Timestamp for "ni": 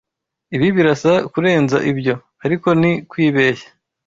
2.81-2.91